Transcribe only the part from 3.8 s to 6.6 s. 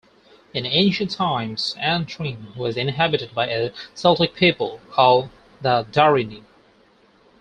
Celtic people called the Darini.